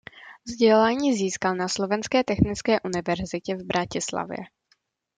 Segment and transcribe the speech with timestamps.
[0.45, 4.37] Vzdělání získal na Slovenské technické univerzitě v Bratislavě.